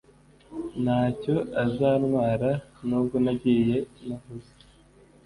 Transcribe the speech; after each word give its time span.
ntacyo 0.83 1.35
azanwara 1.63 2.49
nubwo 2.87 3.15
nagiye 3.25 3.77
ntavuze 4.05 4.51